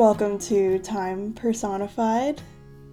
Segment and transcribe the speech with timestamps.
[0.00, 2.40] Welcome to Time Personified.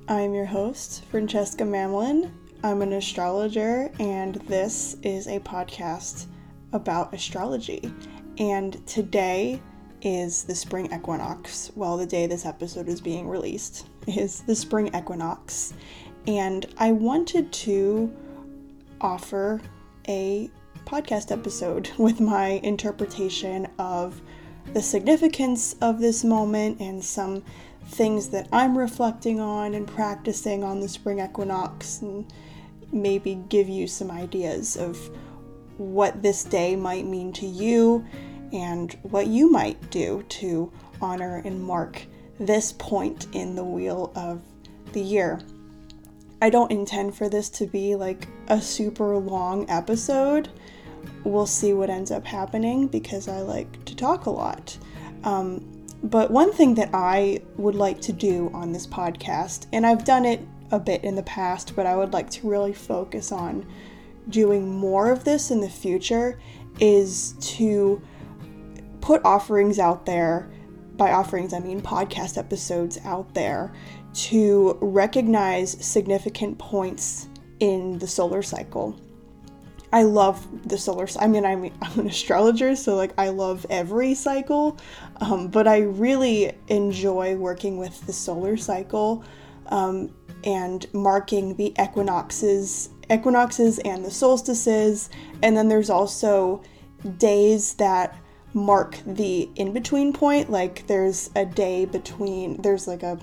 [0.09, 2.29] I'm your host, Francesca Mamlin.
[2.65, 6.25] I'm an astrologer, and this is a podcast
[6.73, 7.93] about astrology.
[8.39, 9.61] And today
[10.01, 11.71] is the spring equinox.
[11.77, 15.73] Well, the day this episode is being released is the spring equinox.
[16.27, 18.13] And I wanted to
[18.99, 19.61] offer
[20.09, 20.51] a
[20.85, 24.21] podcast episode with my interpretation of
[24.77, 27.43] the significance of this moment and some
[27.87, 32.31] things that I'm reflecting on and practicing on the spring equinox, and
[32.91, 34.95] maybe give you some ideas of
[35.77, 38.05] what this day might mean to you
[38.53, 40.71] and what you might do to
[41.01, 42.05] honor and mark
[42.39, 44.43] this point in the wheel of
[44.93, 45.39] the year.
[46.39, 50.49] I don't intend for this to be like a super long episode.
[51.23, 54.77] We'll see what ends up happening because I like talk a lot.
[55.23, 60.05] Um, but one thing that I would like to do on this podcast, and I've
[60.05, 63.65] done it a bit in the past, but I would like to really focus on
[64.29, 66.39] doing more of this in the future,
[66.79, 68.01] is to
[69.01, 70.51] put offerings out there.
[70.95, 73.73] By offerings, I mean podcast episodes out there
[74.13, 78.99] to recognize significant points in the solar cycle.
[79.91, 81.07] I love the solar.
[81.19, 84.77] I mean, I'm I'm an astrologer, so like I love every cycle,
[85.21, 89.23] um, but I really enjoy working with the solar cycle
[89.67, 90.13] um,
[90.43, 95.09] and marking the equinoxes, equinoxes and the solstices,
[95.41, 96.61] and then there's also
[97.17, 98.17] days that
[98.53, 100.49] mark the in between point.
[100.49, 102.61] Like there's a day between.
[102.61, 103.19] There's like a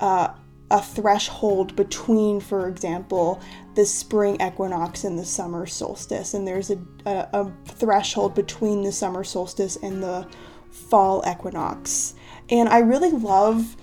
[0.00, 0.34] uh,
[0.74, 3.40] a threshold between, for example,
[3.76, 8.90] the spring equinox and the summer solstice, and there's a, a, a, threshold between the
[8.90, 10.26] summer solstice and the
[10.72, 12.16] fall equinox.
[12.50, 13.76] And I really love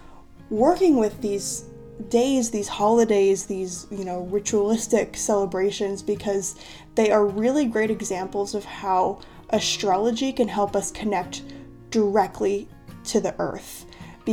[0.50, 1.64] working with these
[2.10, 6.58] days, these holidays, these, you know, ritualistic celebrations because
[6.96, 9.22] they are really great examples of how
[9.52, 11.44] astrology can help us connect
[11.90, 12.68] directly
[13.06, 13.86] to the earth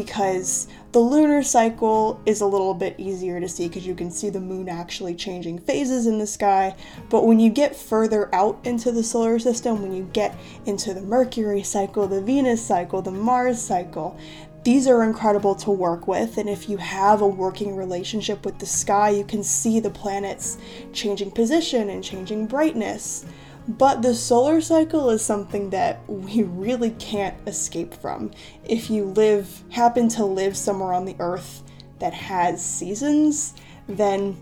[0.03, 4.31] because the lunar cycle is a little bit easier to see because you can see
[4.31, 6.75] the moon actually changing phases in the sky.
[7.10, 11.03] But when you get further out into the solar system, when you get into the
[11.03, 14.16] Mercury cycle, the Venus cycle, the Mars cycle,
[14.64, 18.66] these are incredible to work with, and if you have a working relationship with the
[18.66, 20.58] sky, you can see the planets
[20.92, 23.25] changing position and changing brightness.
[23.68, 28.30] But the solar cycle is something that we really can't escape from.
[28.64, 31.62] If you live, happen to live somewhere on the earth
[31.98, 33.52] that has seasons,
[33.86, 34.36] then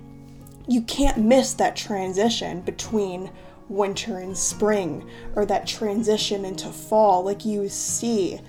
[0.68, 3.30] you can't miss that transition between
[3.68, 7.24] winter and spring or that transition into fall.
[7.24, 8.40] Like you see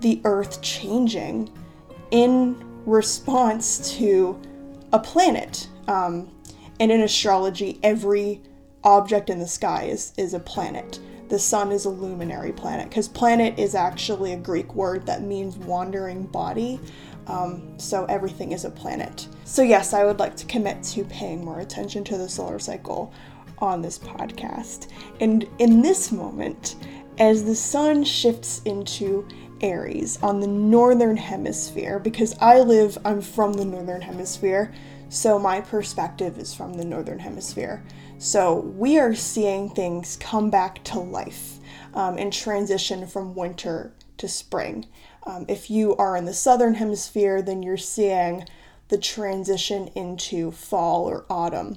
[0.00, 1.50] the earth changing
[2.10, 2.56] in
[2.86, 4.40] response to
[4.94, 5.68] a planet.
[5.88, 6.30] Um,
[6.80, 8.40] and in astrology, every
[8.86, 11.00] object in the sky is, is a planet.
[11.28, 15.56] The sun is a luminary planet because planet is actually a Greek word that means
[15.56, 16.80] wandering body.
[17.26, 19.26] Um, so everything is a planet.
[19.44, 23.12] So, yes, I would like to commit to paying more attention to the solar cycle
[23.58, 24.86] on this podcast.
[25.20, 26.76] And in this moment,
[27.18, 29.26] as the sun shifts into
[29.62, 34.72] Aries on the northern hemisphere, because I live, I'm from the northern hemisphere,
[35.08, 37.82] so my perspective is from the northern hemisphere.
[38.18, 41.58] So we are seeing things come back to life
[41.92, 44.86] um, and transition from winter to spring.
[45.24, 48.46] Um, if you are in the southern hemisphere, then you're seeing
[48.88, 51.76] the transition into fall or autumn.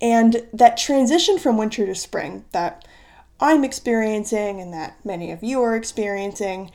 [0.00, 2.86] And that transition from winter to spring that
[3.40, 6.70] I'm experiencing and that many of you are experiencing,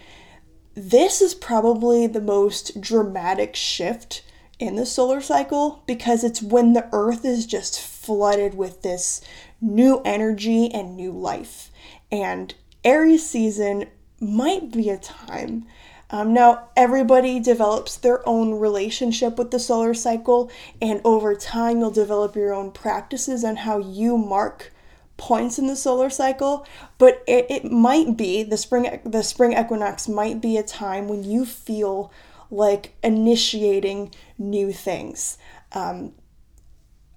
[0.73, 4.23] this is probably the most dramatic shift
[4.59, 9.21] in the solar cycle because it's when the earth is just flooded with this
[9.61, 11.71] new energy and new life.
[12.11, 12.53] And
[12.83, 13.87] Aries season
[14.19, 15.65] might be a time.
[16.11, 21.89] Um, now, everybody develops their own relationship with the solar cycle, and over time, you'll
[21.89, 24.71] develop your own practices on how you mark
[25.17, 30.09] points in the solar cycle but it, it might be the spring the spring equinox
[30.09, 32.11] might be a time when you feel
[32.51, 35.37] like initiating new things.
[35.71, 36.13] Um,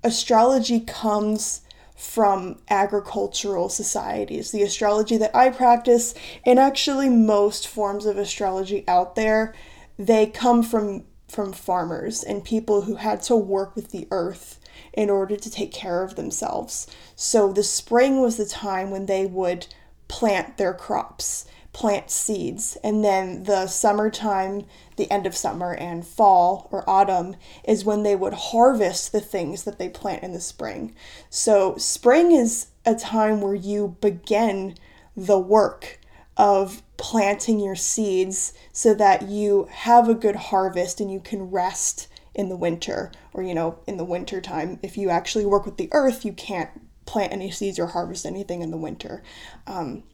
[0.03, 1.63] astrology comes
[1.97, 4.53] from agricultural societies.
[4.53, 6.15] The astrology that I practice,
[6.47, 9.55] and actually most forms of astrology out there,
[9.99, 14.59] they come from from farmers and people who had to work with the earth
[14.95, 16.87] in order to take care of themselves.
[17.17, 19.67] So the spring was the time when they would
[20.09, 22.77] plant their crops plant seeds.
[22.83, 24.65] And then the summertime,
[24.97, 29.65] the end of summer and fall or autumn is when they would harvest the things
[29.65, 30.95] that they plant in the spring.
[31.31, 34.75] So, spring is a time where you begin
[35.17, 36.01] the work
[36.37, 42.09] of planting your seeds so that you have a good harvest and you can rest
[42.35, 45.77] in the winter or you know in the winter time if you actually work with
[45.77, 46.71] the earth you can't
[47.05, 49.23] plant any seeds or harvest anything in the winter
[49.67, 50.05] um,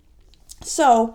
[0.62, 1.14] so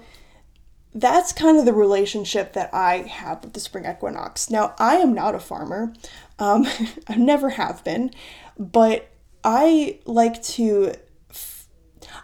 [0.93, 4.49] that's kind of the relationship that I have with the spring equinox.
[4.49, 5.93] Now, I am not a farmer,
[6.39, 6.65] um,
[7.07, 8.11] I never have been,
[8.57, 9.09] but
[9.43, 10.93] I like to.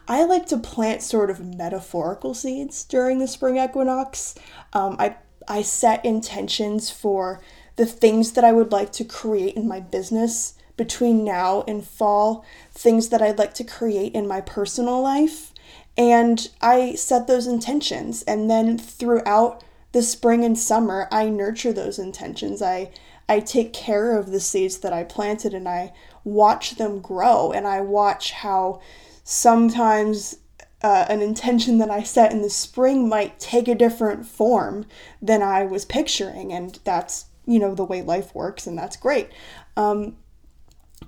[0.08, 4.36] I like to plant sort of metaphorical seeds during the spring equinox.
[4.74, 5.16] Um, I,
[5.48, 7.42] I set intentions for
[7.76, 12.46] the things that I would like to create in my business between now and fall,
[12.72, 15.54] things that I'd like to create in my personal life.
[15.98, 18.24] And I set those intentions.
[18.24, 22.62] And then throughout the spring and summer, I nurture those intentions.
[22.62, 22.92] I
[23.28, 25.94] I take care of the seeds that I planted and I
[26.24, 28.82] watch them grow and I watch how
[29.24, 30.38] sometimes
[30.86, 34.86] uh, an intention that I set in the spring might take a different form
[35.20, 39.30] than I was picturing, and that's you know the way life works, and that's great.
[39.76, 40.18] Um,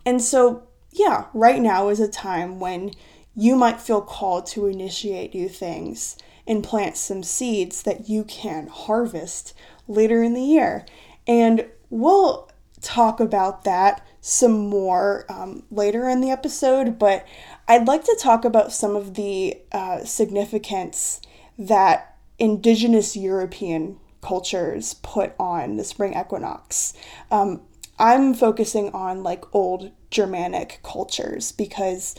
[0.04, 2.92] and so, yeah, right now is a time when
[3.40, 6.18] you might feel called to initiate new things
[6.48, 9.54] and plant some seeds that you can harvest
[9.88, 10.86] later in the year.
[11.28, 12.50] And we'll
[12.82, 17.28] talk about that some more um, later in the episode, but
[17.68, 21.22] I'd like to talk about some of the uh, significance
[21.60, 26.94] that indigenous European cultures put on the spring equinox.
[27.30, 27.62] Um,
[28.00, 32.16] I'm focusing on like old Germanic cultures because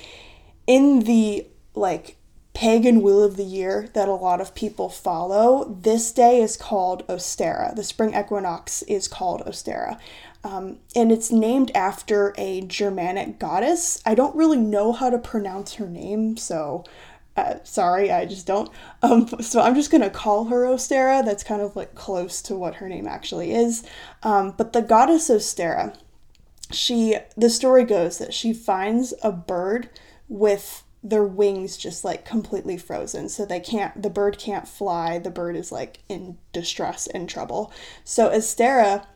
[0.69, 2.17] in the like
[2.53, 7.06] pagan wheel of the year that a lot of people follow, this day is called
[7.09, 7.75] Ostara.
[7.75, 9.99] The spring equinox is called Ostara.
[10.44, 14.00] Um, and it's named after a Germanic goddess.
[14.05, 16.85] I don't really know how to pronounce her name, so
[17.37, 18.70] uh, sorry, I just don't.
[19.03, 21.25] Um, so I'm just gonna call her Ostara.
[21.25, 23.85] That's kind of like close to what her name actually is.
[24.25, 25.97] Um, but the goddess Ostara,
[26.73, 29.88] she, the story goes that she finds a bird
[30.29, 35.31] with their wings just like completely frozen so they can't the bird can't fly the
[35.31, 37.73] bird is like in distress and trouble.
[38.05, 39.07] So Ostara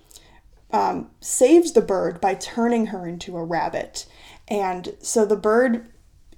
[0.73, 4.06] um, saves the bird by turning her into a rabbit.
[4.49, 5.88] And so the bird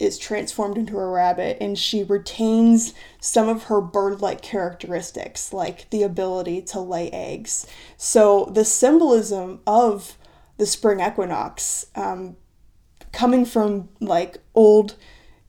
[0.01, 6.03] is transformed into a rabbit and she retains some of her bird-like characteristics like the
[6.03, 7.67] ability to lay eggs.
[7.97, 10.19] So the symbolism of
[10.57, 12.37] the spring equinox um,
[13.15, 14.97] coming from like old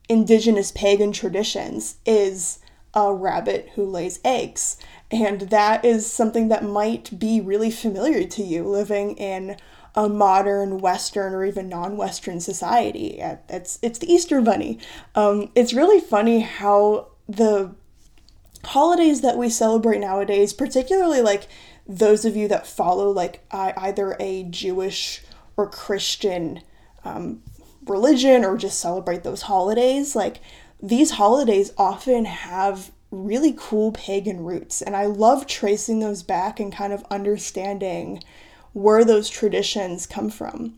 [0.07, 2.59] indigenous pagan traditions is
[2.93, 4.77] a rabbit who lays eggs.
[5.11, 9.57] And that is something that might be really familiar to you living in
[9.95, 13.17] a modern Western or even non-Western society.
[13.49, 14.79] It's it's the Easter Bunny.
[15.15, 17.73] Um, it's really funny how the
[18.63, 21.47] holidays that we celebrate nowadays, particularly like
[21.87, 25.21] those of you that follow like either a Jewish
[25.55, 26.61] or Christian
[27.05, 27.41] um,
[27.87, 30.41] religion or just celebrate those holidays, like
[30.81, 34.81] these holidays often have really cool pagan roots.
[34.81, 38.23] And I love tracing those back and kind of understanding
[38.73, 40.75] where those traditions come from.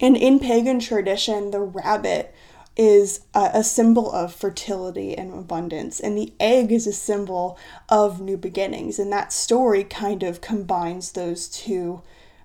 [0.00, 2.34] And in pagan tradition, the rabbit
[2.76, 8.20] is a, a, symbol of fertility and abundance, and the egg is a symbol of
[8.20, 8.98] new beginnings.
[8.98, 12.02] And that story kind of combines those two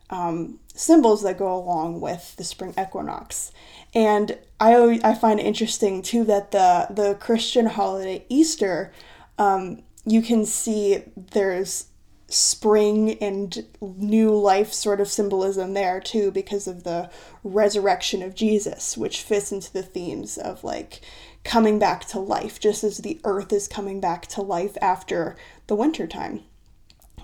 [0.09, 3.51] um, symbols that go along with the spring equinox.
[3.93, 8.91] And I always, I find it interesting too that the the Christian holiday Easter,
[9.37, 11.87] um, you can see there's
[12.27, 17.09] spring and new life sort of symbolism there too because of the
[17.43, 21.01] resurrection of Jesus, which fits into the themes of like
[21.43, 25.35] coming back to life, just as the earth is coming back to life after
[25.67, 26.43] the winter time.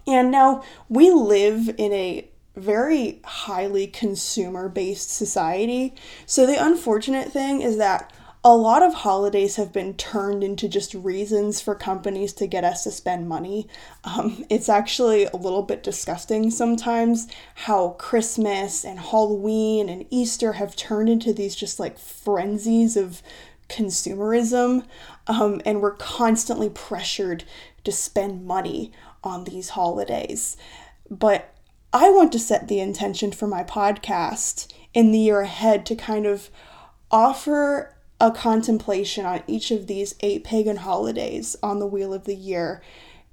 [0.05, 5.93] And now we live in a very highly consumer based society.
[6.25, 8.11] So the unfortunate thing is that
[8.43, 12.83] a lot of holidays have been turned into just reasons for companies to get us
[12.83, 13.67] to spend money.
[14.03, 20.77] Um, it's actually a little bit disgusting sometimes how Christmas and Halloween and Easter have
[20.77, 23.21] turned into these just like frenzies of
[23.67, 24.85] consumerism.
[25.27, 27.43] Um, and we're constantly pressured
[27.83, 30.55] to spend money on these holidays.
[31.09, 31.53] But
[31.93, 36.25] I want to set the intention for my podcast in the year ahead to kind
[36.25, 36.49] of
[37.09, 42.35] offer a contemplation on each of these eight pagan holidays on the Wheel of the
[42.35, 42.81] Year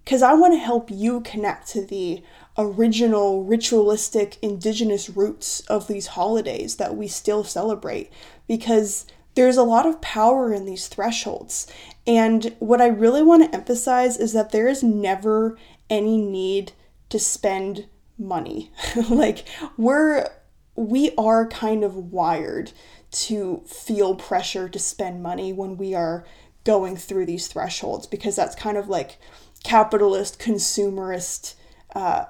[0.05, 2.23] because I want to help you connect to the
[2.59, 8.13] original ritualistic indigenous roots of these holidays that we still celebrate
[8.47, 11.67] because there's a lot of power in these thresholds.
[12.07, 15.59] And what I really want to emphasize is that there is never
[15.91, 16.73] any need
[17.09, 17.87] to spend
[18.19, 18.71] money.
[19.11, 20.29] like, we're,
[20.77, 22.73] we are kind of wired
[23.11, 26.25] to feel pressure to spend money when we are
[26.65, 29.19] going through these thresholds because that's kind of like
[29.63, 31.55] capitalist, consumerist
[31.95, 32.25] uh,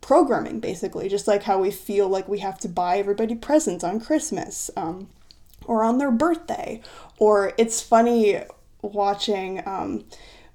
[0.00, 1.08] programming, basically.
[1.08, 5.08] Just like how we feel like we have to buy everybody presents on Christmas um,
[5.64, 6.80] or on their birthday.
[7.18, 8.40] Or it's funny
[8.82, 10.04] watching um,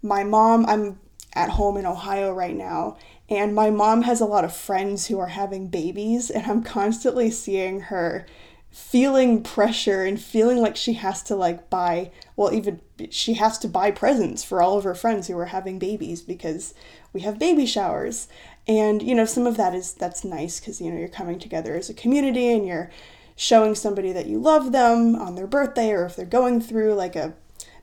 [0.02, 1.00] my mom, I'm
[1.34, 2.98] at home in Ohio right now,
[3.30, 7.32] and my mom has a lot of friends who are having babies, and I'm constantly
[7.32, 8.26] seeing her
[8.74, 13.68] feeling pressure and feeling like she has to like buy well even she has to
[13.68, 16.74] buy presents for all of her friends who are having babies because
[17.14, 18.28] we have baby showers.
[18.68, 21.76] And you know some of that is that's nice because you know you're coming together
[21.76, 22.90] as a community and you're
[23.36, 27.16] showing somebody that you love them on their birthday or if they're going through like
[27.16, 27.34] a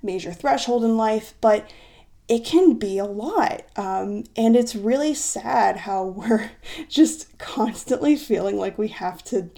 [0.02, 1.34] major threshold in life.
[1.40, 1.70] But
[2.30, 3.62] it can be a lot.
[3.74, 6.52] Um, and it's really sad how we're
[6.88, 9.50] just constantly feeling like we have to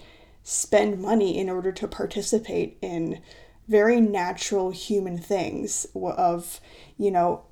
[0.43, 3.21] spend money in order to participate in
[3.69, 6.59] very natural human things of,
[6.97, 7.45] you know,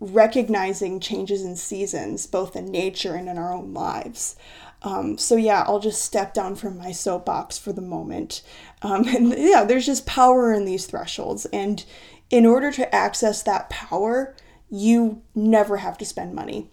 [0.00, 4.34] recognizing changes in seasons, both in nature and in our own lives.
[4.82, 8.42] Um, so, yeah, I'll just step down from my soapbox for the moment.
[8.82, 11.46] Um, and yeah, there's just power in these thresholds.
[11.46, 11.84] And
[12.30, 14.34] in order to access that power,
[14.70, 16.70] you never have to spend money.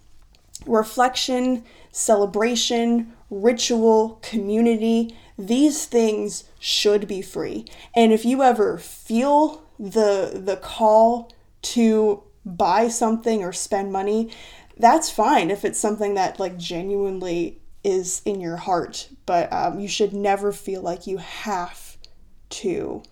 [0.65, 7.65] Reflection, celebration, ritual, community, these things should be free.
[7.95, 14.31] And if you ever feel the the call to buy something or spend money,
[14.77, 19.09] that's fine if it's something that like genuinely is in your heart.
[19.25, 21.97] But um, you should never feel like you have
[22.49, 23.03] to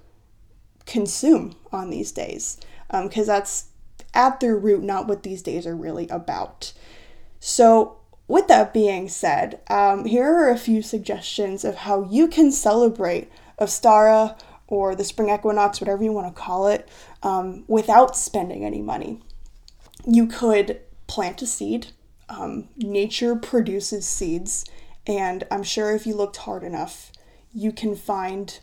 [0.85, 2.57] consume on these days
[2.89, 3.65] because um, that's
[4.13, 6.73] at their root not what these days are really about.
[7.39, 12.51] So with that being said, um, here are a few suggestions of how you can
[12.51, 16.89] celebrate Ostara or the spring equinox, whatever you want to call it,
[17.21, 19.21] um, without spending any money.
[20.05, 21.87] You could plant a seed.
[22.27, 24.65] Um, nature produces seeds,
[25.05, 27.11] and I'm sure if you looked hard enough,
[27.53, 28.59] you can find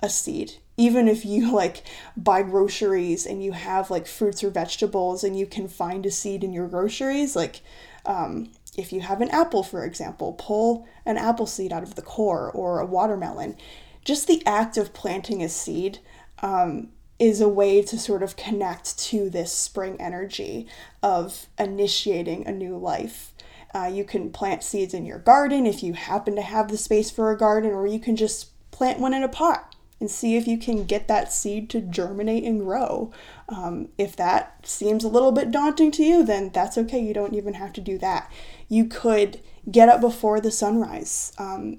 [0.00, 0.54] a seed.
[0.76, 1.82] Even if you like
[2.16, 6.44] buy groceries and you have like fruits or vegetables and you can find a seed
[6.44, 7.62] in your groceries, like
[8.04, 12.02] um, if you have an apple, for example, pull an apple seed out of the
[12.02, 13.56] core or a watermelon.
[14.04, 15.98] Just the act of planting a seed
[16.40, 16.88] um,
[17.18, 20.66] is a way to sort of connect to this spring energy
[21.02, 23.32] of initiating a new life.
[23.74, 27.10] Uh, you can plant seeds in your garden if you happen to have the space
[27.10, 29.71] for a garden, or you can just plant one in a pot
[30.02, 33.12] and see if you can get that seed to germinate and grow.
[33.48, 36.98] Um, if that seems a little bit daunting to you, then that's okay.
[36.98, 38.28] You don't even have to do that.
[38.68, 39.38] You could
[39.70, 41.78] get up before the sunrise um,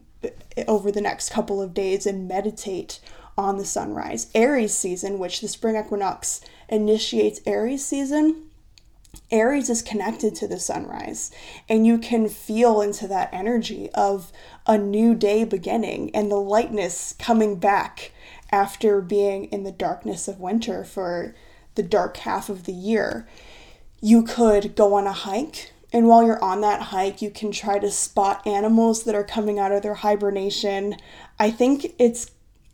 [0.70, 3.01] over the next couple of days and meditate
[3.38, 4.32] on the sunrise.
[4.34, 6.39] Aries season, which the spring equinox
[6.70, 8.50] initiates Aries season,
[9.32, 11.30] Aries is connected to the sunrise,
[11.68, 14.32] and you can feel into that energy of
[14.65, 18.12] a new day beginning and the lightness coming back
[18.53, 21.33] after being in the darkness of winter for
[21.74, 23.27] the dark half of the year.
[24.00, 27.79] You could go on a hike, and while you're on that hike, you can try
[27.79, 30.98] to spot animals that are coming out of their hibernation.
[31.39, 32.29] I think it's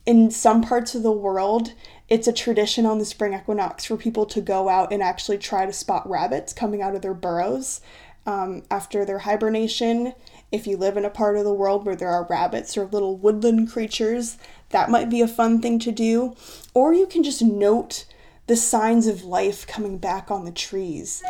[0.06, 1.74] in some parts of the world,
[2.10, 5.66] it's a tradition on the spring equinox for people to go out and actually try
[5.66, 7.80] to spot rabbits coming out of their burrows
[8.26, 10.14] um, after their hibernation.
[10.52, 13.18] If you live in a part of the world where there are rabbits or little
[13.18, 14.38] woodland creatures,
[14.70, 16.36] that might be a fun thing to do.
[16.74, 18.06] Or you can just note
[18.48, 21.22] the signs of life coming back on the trees.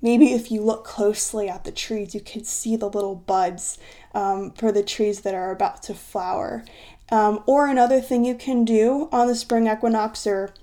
[0.00, 3.76] Maybe if you look closely at the trees, you can see the little buds
[4.14, 6.64] um, for the trees that are about to flower.
[7.10, 10.54] Um, or another thing you can do on the spring equinox or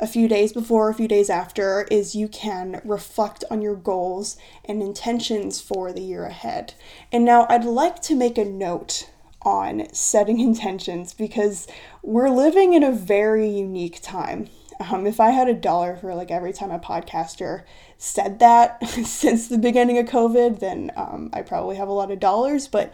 [0.00, 4.36] a few days before, a few days after, is you can reflect on your goals
[4.64, 6.74] and intentions for the year ahead.
[7.12, 9.10] And now I'd like to make a note
[9.42, 11.66] on setting intentions because
[12.02, 14.48] we're living in a very unique time.
[14.90, 17.62] Um, if I had a dollar for like every time a podcaster
[17.96, 22.18] said that since the beginning of COVID, then um, I probably have a lot of
[22.20, 22.66] dollars.
[22.66, 22.92] But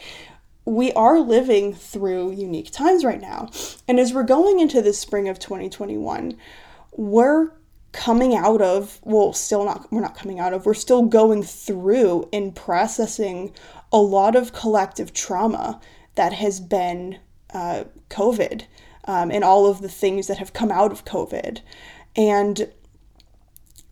[0.65, 3.51] we are living through unique times right now.
[3.89, 6.37] And as we're going into the spring of 2021,
[7.01, 7.51] we're
[7.93, 12.29] coming out of, well, still not, we're not coming out of, we're still going through
[12.31, 13.55] and processing
[13.91, 15.81] a lot of collective trauma
[16.17, 17.19] that has been
[17.55, 18.65] uh, COVID
[19.07, 21.63] um, and all of the things that have come out of COVID.
[22.15, 22.71] And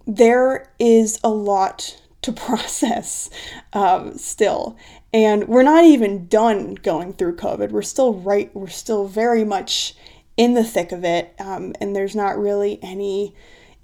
[0.07, 3.31] there is a lot to process
[3.73, 4.77] um, still.
[5.15, 7.71] And we're not even done going through COVID.
[7.71, 9.95] We're still right, we're still very much
[10.39, 11.35] in the thick of it.
[11.39, 13.35] Um, and there's not really any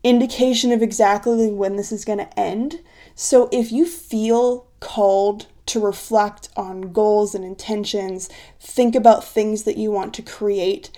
[0.02, 2.80] indication of exactly when this is going to end.
[3.14, 8.30] So if you feel called to reflect on goals and intentions,
[8.61, 10.90] think about things that you want to create,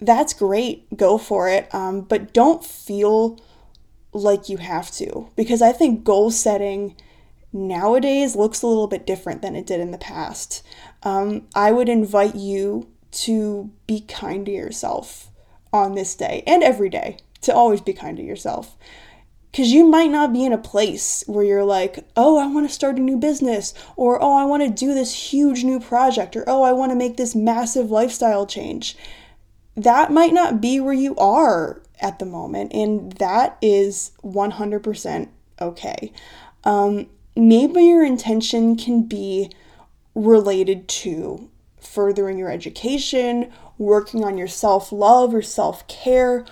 [0.00, 0.96] that's great.
[0.96, 1.72] Go for it.
[1.74, 3.40] Um, but don't feel
[4.12, 6.94] like you have to because I think goal setting
[7.52, 10.64] nowadays looks a little bit different than it did in the past.
[11.04, 15.30] Um, I would invite you to be kind to yourself
[15.72, 18.76] on this day and every day, to always be kind to yourself.
[19.50, 22.74] Because you might not be in a place where you're like, oh, I want to
[22.74, 26.42] start a new business, or oh, I want to do this huge new project, or
[26.48, 28.96] oh, I want to make this massive lifestyle change.
[29.76, 35.28] That might not be where you are at the moment, and that is 100%
[35.60, 36.12] okay.
[36.64, 37.06] Um,
[37.36, 39.52] maybe your intention can be
[40.16, 41.48] related to
[41.94, 46.44] furthering your education, working on your self love or self care,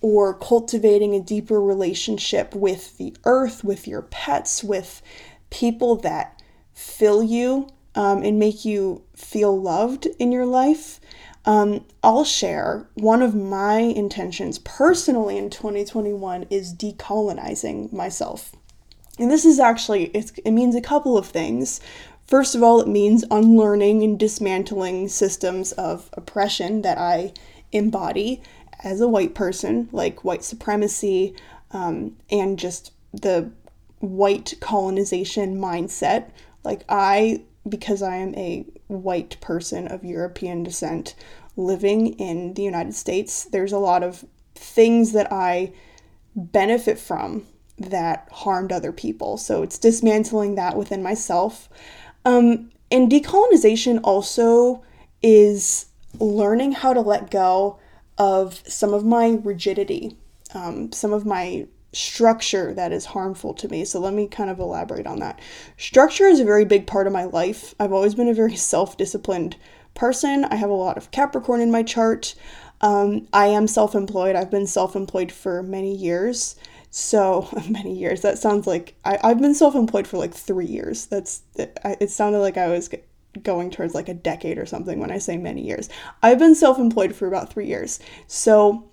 [0.00, 5.02] or cultivating a deeper relationship with the earth, with your pets, with
[5.50, 6.42] people that
[6.74, 11.00] fill you um, and make you feel loved in your life.
[11.46, 18.52] Um, I'll share one of my intentions personally in 2021 is decolonizing myself.
[19.18, 21.80] And this is actually, it means a couple of things.
[22.26, 27.32] First of all, it means unlearning and dismantling systems of oppression that I
[27.72, 28.42] embody
[28.82, 31.34] as a white person, like white supremacy
[31.70, 33.50] um, and just the
[33.98, 36.30] white colonization mindset.
[36.62, 41.14] Like, I, because I am a white person of European descent
[41.56, 45.72] living in the United States, there's a lot of things that I
[46.34, 47.46] benefit from
[47.78, 49.36] that harmed other people.
[49.36, 51.68] So it's dismantling that within myself.
[52.24, 54.82] Um, and decolonization also
[55.22, 55.86] is
[56.18, 57.78] learning how to let go
[58.18, 60.16] of some of my rigidity,
[60.54, 63.84] um, some of my structure that is harmful to me.
[63.84, 65.40] So let me kind of elaborate on that.
[65.76, 67.74] Structure is a very big part of my life.
[67.78, 69.56] I've always been a very self disciplined
[69.94, 70.44] person.
[70.44, 72.34] I have a lot of Capricorn in my chart.
[72.80, 74.36] Um, I am self employed.
[74.36, 76.56] I've been self employed for many years
[76.94, 78.20] so many years.
[78.20, 81.06] That sounds like I, I've been self employed for like three years.
[81.06, 82.88] That's it, it sounded like I was
[83.42, 85.88] going towards like a decade or something when I say many years.
[86.22, 87.98] I've been self employed for about three years.
[88.28, 88.88] So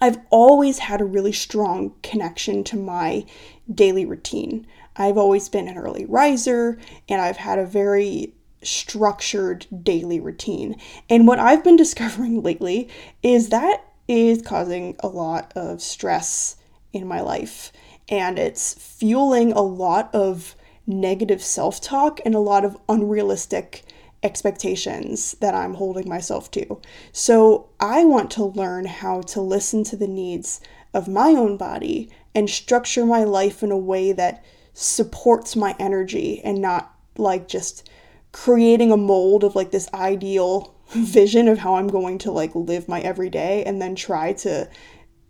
[0.00, 3.26] I've always had a really strong connection to my
[3.72, 4.66] daily routine.
[4.96, 10.76] I've always been an early riser and I've had a very structured daily routine.
[11.10, 12.88] And what I've been discovering lately
[13.24, 16.56] is that is causing a lot of stress
[16.94, 17.72] in my life.
[18.08, 20.54] And it's fueling a lot of
[20.86, 23.82] negative self talk and a lot of unrealistic
[24.22, 26.80] expectations that I'm holding myself to.
[27.12, 30.60] So I want to learn how to listen to the needs
[30.94, 36.40] of my own body and structure my life in a way that supports my energy
[36.42, 37.88] and not like just
[38.32, 42.88] creating a mold of like this ideal vision of how I'm going to like live
[42.88, 44.68] my everyday and then try to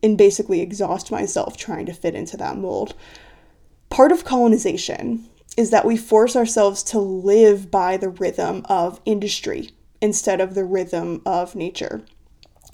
[0.04, 2.94] and basically exhaust myself trying to fit into that mold.
[3.88, 9.70] Part of colonization is that we force ourselves to live by the rhythm of industry
[10.02, 12.04] instead of the rhythm of nature.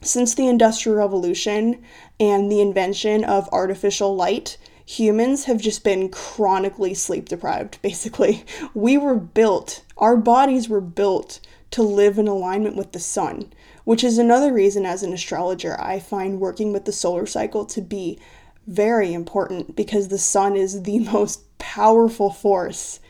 [0.03, 1.83] Since the Industrial Revolution
[2.19, 8.45] and the invention of artificial light, humans have just been chronically sleep deprived, basically.
[8.75, 11.39] We were built, our bodies were built
[11.71, 13.53] to live in alignment with the sun
[13.91, 17.81] which is another reason as an astrologer I find working with the solar cycle to
[17.81, 18.21] be
[18.69, 23.01] very important because the sun is the most powerful force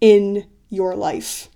[0.00, 1.48] in your life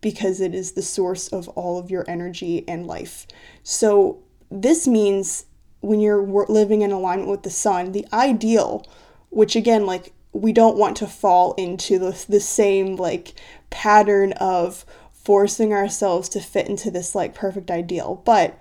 [0.00, 3.26] because it is the source of all of your energy and life.
[3.64, 5.46] So, this means
[5.80, 8.86] when you're living in alignment with the sun, the ideal,
[9.30, 13.34] which again, like, we don't want to fall into the, the same like
[13.70, 14.84] pattern of
[15.24, 18.22] forcing ourselves to fit into this like perfect ideal.
[18.24, 18.58] But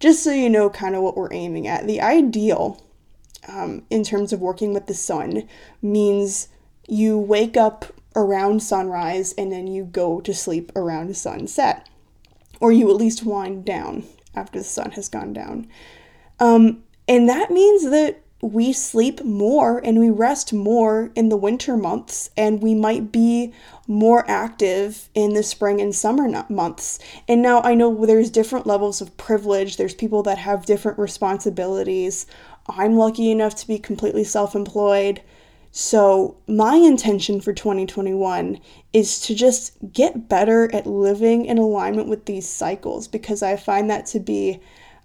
[0.00, 2.82] just so you know, kind of what we're aiming at, the ideal
[3.48, 5.48] um, in terms of working with the sun
[5.82, 6.48] means
[6.88, 11.88] you wake up around sunrise and then you go to sleep around sunset.
[12.60, 15.68] Or you at least wind down after the sun has gone down.
[16.38, 21.76] Um, and that means that we sleep more and we rest more in the winter
[21.76, 23.52] months, and we might be
[23.86, 26.98] more active in the spring and summer months.
[27.26, 32.26] And now I know there's different levels of privilege, there's people that have different responsibilities.
[32.68, 35.22] I'm lucky enough to be completely self employed.
[35.76, 38.60] So, my intention for 2021
[38.92, 43.90] is to just get better at living in alignment with these cycles because I find
[43.90, 44.60] that to be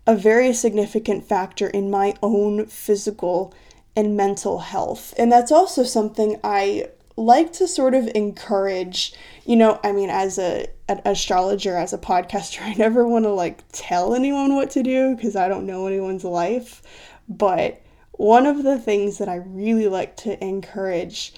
[0.10, 3.54] a very significant factor in my own physical
[3.96, 5.14] and mental health.
[5.20, 9.14] And that's also something I like to sort of encourage,
[9.46, 13.30] you know, I mean as a an astrologer, as a podcaster, I never want to
[13.30, 16.82] like tell anyone what to do because I don't know anyone's life,
[17.28, 17.80] but
[18.14, 21.36] one of the things that I really like to encourage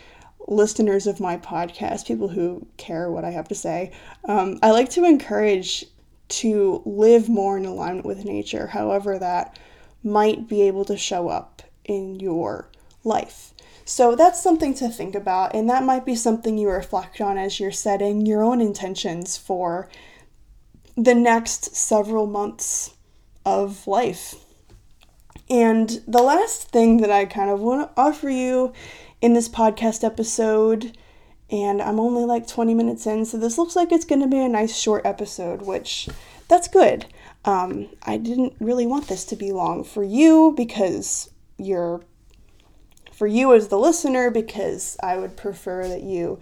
[0.47, 3.91] listeners of my podcast, people who care what I have to say,
[4.23, 5.85] um, I like to encourage
[6.31, 9.59] to live more in alignment with nature, however, that
[10.03, 12.69] might be able to show up in your
[13.03, 13.53] life.
[13.85, 17.59] So that's something to think about, and that might be something you reflect on as
[17.59, 19.89] you're setting your own intentions for
[20.95, 22.95] the next several months
[23.45, 24.35] of life.
[25.49, 28.71] And the last thing that I kind of want to offer you
[29.21, 30.97] in this podcast episode,
[31.51, 34.39] and I'm only like 20 minutes in, so this looks like it's going to be
[34.39, 36.07] a nice short episode, which
[36.47, 37.05] that's good.
[37.43, 42.01] Um, I didn't really want this to be long for you because you're
[43.11, 46.39] for you as the listener because I would prefer that you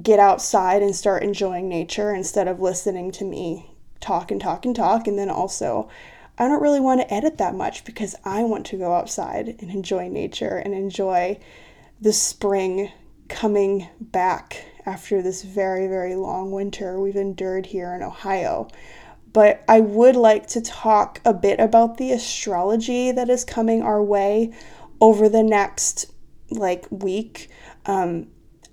[0.00, 4.74] get outside and start enjoying nature instead of listening to me talk and talk and
[4.74, 5.88] talk and then also
[6.38, 9.70] I don't really want to edit that much because I want to go outside and
[9.70, 11.38] enjoy nature and enjoy
[12.00, 12.90] the spring
[13.30, 18.68] coming back after this very, very long winter we've endured here in Ohio.
[19.32, 24.02] But I would like to talk a bit about the astrology that is coming our
[24.02, 24.52] way
[25.00, 26.12] over the next
[26.50, 27.48] like week.
[27.86, 28.26] Um,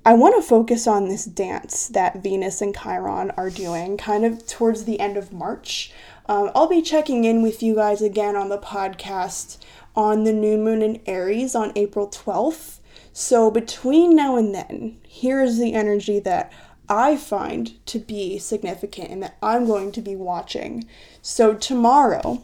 [0.04, 4.48] I want to focus on this dance that Venus and Chiron are doing kind of
[4.48, 5.92] towards the end of March.
[6.28, 9.58] Um, I'll be checking in with you guys again on the podcast
[9.96, 12.77] on the new moon in Aries on April 12th.
[13.14, 16.52] So, between now and then, here is the energy that
[16.88, 20.86] I find to be significant and that I'm going to be watching.
[21.22, 22.44] So, tomorrow,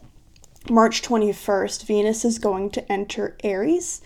[0.68, 4.02] March 21st, Venus is going to enter Aries.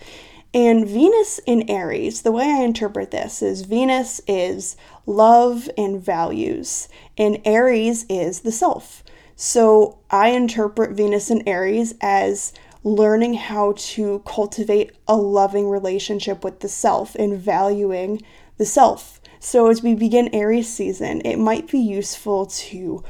[0.53, 4.75] And Venus in Aries, the way I interpret this is Venus is
[5.05, 9.03] love and values, and Aries is the self.
[9.35, 12.51] So I interpret Venus in Aries as
[12.83, 18.21] learning how to cultivate a loving relationship with the self and valuing
[18.57, 19.19] the self.
[19.39, 23.03] So as we begin Aries season, it might be useful to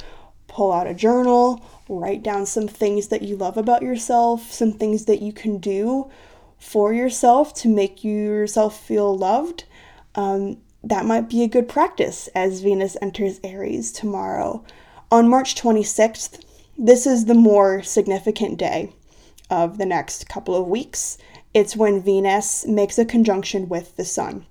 [0.47, 5.05] pull out a journal, write down some things that you love about yourself, some things
[5.05, 6.09] that you can do
[6.59, 9.65] for yourself to make yourself feel loved.
[10.15, 14.63] Um, that might be a good practice as Venus enters Aries tomorrow.
[15.11, 16.43] On March 26th,
[16.77, 18.93] this is the more significant day
[19.49, 21.17] of the next couple of weeks.
[21.53, 24.45] It's when Venus makes a conjunction with the Sun.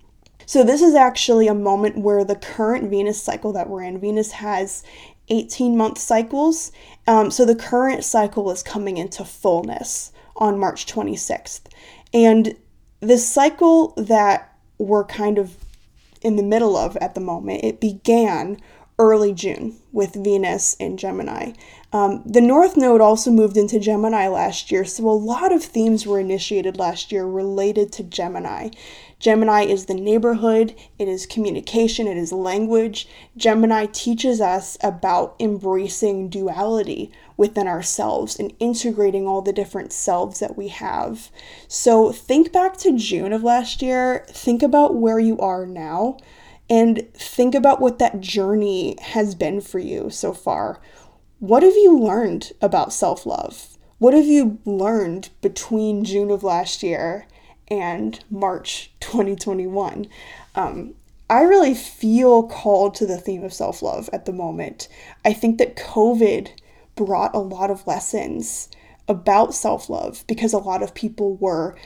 [0.47, 4.33] So, this is actually a moment where the current Venus cycle that we're in, Venus
[4.33, 4.83] has
[5.29, 6.73] 18 month cycles.
[7.07, 11.61] Um, so, the current cycle is coming into fullness on March 26th.
[12.15, 12.57] And
[13.01, 15.57] this cycle that we're kind of
[16.23, 18.59] in the middle of at the moment, it began
[18.99, 21.53] early June with Venus in Gemini.
[21.93, 26.07] Um, the North Node also moved into Gemini last year, so a lot of themes
[26.07, 28.71] were initiated last year related to Gemini.
[29.19, 33.09] Gemini is the neighborhood, it is communication, it is language.
[33.37, 40.57] Gemini teaches us about embracing duality within ourselves and integrating all the different selves that
[40.57, 41.31] we have.
[41.67, 46.19] So think back to June of last year, think about where you are now
[46.71, 50.81] and think about what that journey has been for you so far.
[51.39, 53.79] What have you learned about self love?
[53.99, 57.27] What have you learned between June of last year
[57.69, 60.07] and March 2021?
[60.55, 60.95] Um,
[61.31, 64.89] I really feel called to the theme of self love at the moment.
[65.25, 66.51] I think that COVID
[66.97, 68.69] brought a lot of lessons
[69.09, 71.77] about self love because a lot of people were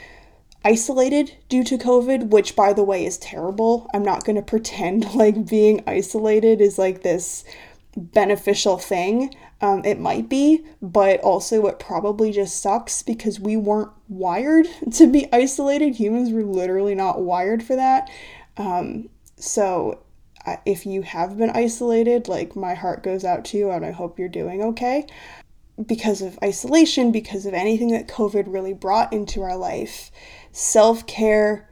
[0.65, 3.91] isolated due to COVID, which by the way is terrible.
[3.93, 7.45] I'm not going to pretend like being isolated is like this
[7.97, 9.35] beneficial thing.
[9.61, 15.07] Um, it might be, but also it probably just sucks because we weren't wired to
[15.07, 15.95] be isolated.
[15.97, 18.11] Humans were literally not wired for that.
[18.57, 19.99] Um, So
[20.67, 24.19] if you have been isolated, like my heart goes out to you and I hope
[24.19, 25.07] you're doing okay.
[25.87, 30.11] Because of isolation, because of anything that COVID really brought into our life,
[30.53, 31.69] self care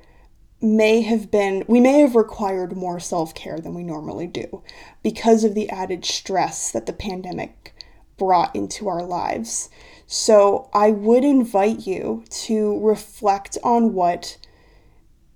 [0.62, 4.62] may have been, we may have required more self care than we normally do
[5.02, 7.74] because of the added stress that the pandemic
[8.18, 9.70] brought into our lives.
[10.06, 14.36] So I would invite you to reflect on what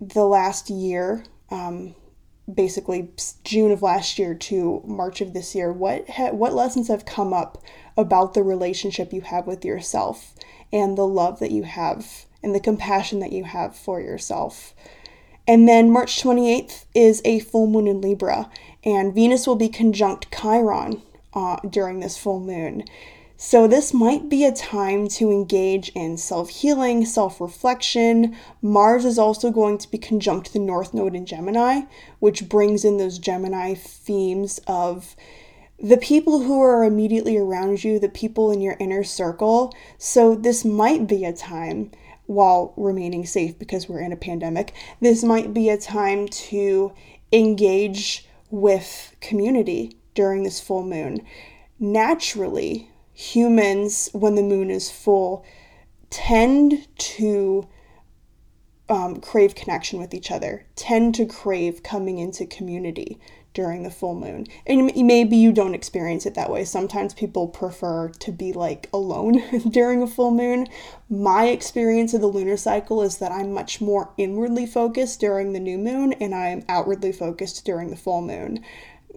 [0.00, 1.94] the last year, um,
[2.52, 3.10] basically
[3.44, 7.32] June of last year to March of this year, what ha- what lessons have come
[7.32, 7.62] up
[7.96, 10.34] about the relationship you have with yourself
[10.72, 14.74] and the love that you have and the compassion that you have for yourself.
[15.46, 18.50] And then March 28th is a full moon in Libra,
[18.84, 21.02] and Venus will be conjunct Chiron
[21.34, 22.84] uh, during this full moon.
[23.36, 28.36] So, this might be a time to engage in self healing, self reflection.
[28.62, 31.82] Mars is also going to be conjunct the North Node in Gemini,
[32.20, 35.16] which brings in those Gemini themes of
[35.82, 39.74] the people who are immediately around you, the people in your inner circle.
[39.98, 41.90] So, this might be a time
[42.26, 44.72] while remaining safe because we're in a pandemic.
[45.00, 46.92] This might be a time to
[47.32, 51.20] engage with community during this full moon.
[51.78, 55.44] Naturally, humans, when the moon is full,
[56.10, 57.66] tend to
[58.88, 63.18] um, crave connection with each other, tend to crave coming into community
[63.54, 64.46] during the full moon.
[64.66, 66.64] And maybe you don't experience it that way.
[66.64, 70.66] Sometimes people prefer to be like alone during a full moon.
[71.08, 75.60] My experience of the lunar cycle is that I'm much more inwardly focused during the
[75.60, 78.62] new moon and I'm outwardly focused during the full moon.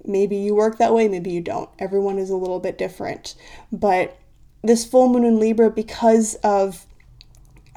[0.05, 1.69] Maybe you work that way, maybe you don't.
[1.79, 3.35] Everyone is a little bit different.
[3.71, 4.17] But
[4.63, 6.85] this full moon in Libra, because of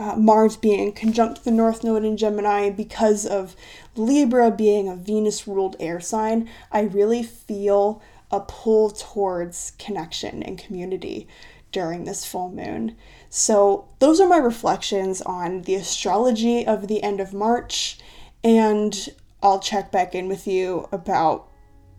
[0.00, 3.54] uh, Mars being conjunct the North Node in Gemini, because of
[3.94, 10.58] Libra being a Venus ruled air sign, I really feel a pull towards connection and
[10.58, 11.28] community
[11.70, 12.96] during this full moon.
[13.28, 17.98] So, those are my reflections on the astrology of the end of March,
[18.42, 19.08] and
[19.42, 21.46] I'll check back in with you about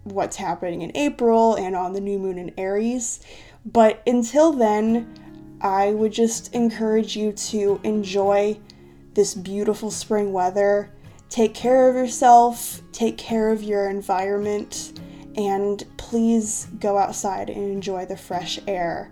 [0.04, 3.20] what's happening in April and on the new moon in Aries.
[3.64, 5.14] But until then,
[5.62, 8.60] I would just encourage you to enjoy
[9.14, 10.92] this beautiful spring weather.
[11.30, 15.00] Take care of yourself, take care of your environment,
[15.36, 19.12] and please go outside and enjoy the fresh air.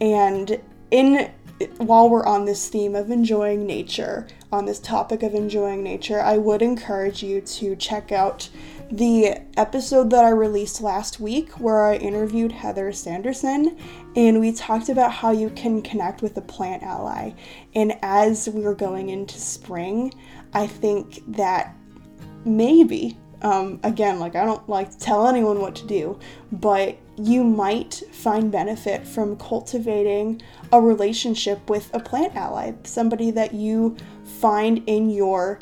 [0.00, 1.30] And in
[1.78, 6.36] while we're on this theme of enjoying nature, on this topic of enjoying nature, I
[6.36, 8.48] would encourage you to check out
[8.96, 13.76] the episode that I released last week where I interviewed Heather Sanderson
[14.14, 17.32] and we talked about how you can connect with a plant ally.
[17.74, 20.14] And as we were going into spring,
[20.52, 21.74] I think that
[22.44, 26.20] maybe, um, again, like I don't like tell anyone what to do,
[26.52, 33.54] but you might find benefit from cultivating a relationship with a plant ally, somebody that
[33.54, 33.96] you
[34.40, 35.58] find in your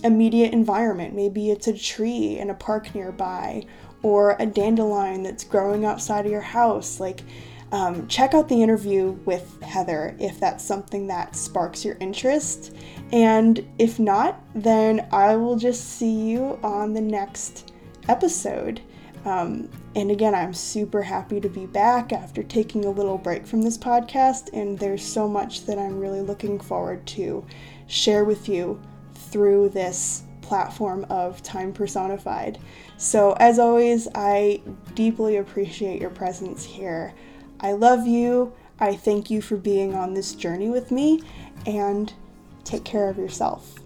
[0.00, 1.14] immediate environment.
[1.14, 3.64] Maybe it's a tree in a park nearby
[4.02, 7.00] or a dandelion that's growing outside of your house.
[7.00, 7.22] Like,
[7.72, 12.74] um, check out the interview with Heather if that's something that sparks your interest.
[13.12, 17.72] And if not, then I will just see you on the next
[18.08, 18.80] episode.
[19.24, 23.62] Um, and again, I'm super happy to be back after taking a little break from
[23.62, 27.44] this podcast, and there's so much that I'm really looking forward to
[27.86, 28.80] share with you
[29.30, 32.58] through this platform of time personified.
[32.96, 34.62] So, as always, I
[34.94, 37.14] deeply appreciate your presence here.
[37.60, 38.52] I love you.
[38.78, 41.22] I thank you for being on this journey with me,
[41.66, 42.12] and
[42.64, 43.79] take care of yourself.